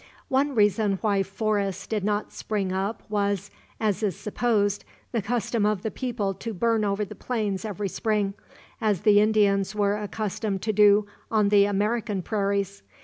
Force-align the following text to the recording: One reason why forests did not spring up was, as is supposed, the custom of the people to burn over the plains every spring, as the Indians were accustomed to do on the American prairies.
One 0.29 0.55
reason 0.55 0.97
why 1.01 1.21
forests 1.21 1.85
did 1.85 2.03
not 2.03 2.33
spring 2.33 2.71
up 2.71 3.03
was, 3.07 3.51
as 3.79 4.01
is 4.01 4.15
supposed, 4.17 4.83
the 5.11 5.21
custom 5.21 5.63
of 5.63 5.83
the 5.83 5.91
people 5.91 6.33
to 6.33 6.55
burn 6.55 6.83
over 6.83 7.05
the 7.05 7.13
plains 7.13 7.63
every 7.65 7.87
spring, 7.89 8.33
as 8.81 9.01
the 9.01 9.19
Indians 9.21 9.75
were 9.75 9.99
accustomed 9.99 10.63
to 10.63 10.73
do 10.73 11.05
on 11.29 11.49
the 11.49 11.65
American 11.65 12.23
prairies. 12.23 12.81